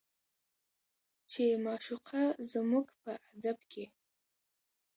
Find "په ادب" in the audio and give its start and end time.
3.01-3.57